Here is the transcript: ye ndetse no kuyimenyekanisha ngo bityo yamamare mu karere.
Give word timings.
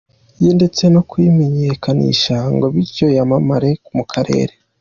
ye 0.43 0.51
ndetse 0.57 0.83
no 0.93 1.01
kuyimenyekanisha 1.09 2.35
ngo 2.53 2.65
bityo 2.75 3.07
yamamare 3.17 3.71
mu 3.95 4.03
karere. 4.11 4.53